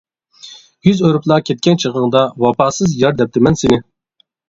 يۈز 0.87 1.03
ئۆرۈپلا 1.09 1.37
كەتكەن 1.51 1.79
چېغىڭدا، 1.85 2.25
ۋاپاسىز 2.47 2.99
يار 3.07 3.19
دەپتىمەن 3.25 3.65
سىنى. 3.65 3.83